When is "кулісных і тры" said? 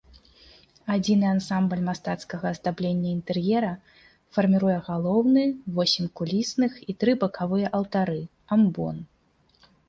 6.21-7.11